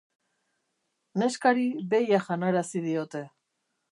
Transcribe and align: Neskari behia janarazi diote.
Neskari 1.23 1.67
behia 1.93 2.21
janarazi 2.29 2.83
diote. 2.89 3.21